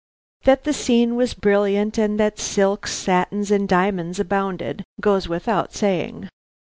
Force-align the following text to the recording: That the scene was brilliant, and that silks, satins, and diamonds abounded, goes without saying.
That 0.45 0.63
the 0.63 0.73
scene 0.73 1.15
was 1.15 1.35
brilliant, 1.35 1.99
and 1.99 2.19
that 2.19 2.39
silks, 2.39 2.91
satins, 2.91 3.51
and 3.51 3.69
diamonds 3.69 4.19
abounded, 4.19 4.83
goes 4.99 5.29
without 5.29 5.75
saying. 5.75 6.27